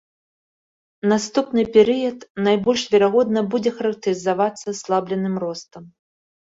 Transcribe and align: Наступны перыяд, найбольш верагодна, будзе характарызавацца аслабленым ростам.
Наступны 1.11 1.65
перыяд, 1.75 2.19
найбольш 2.49 2.83
верагодна, 2.95 3.39
будзе 3.53 3.71
характарызавацца 3.79 4.65
аслабленым 4.75 5.35
ростам. 5.47 5.83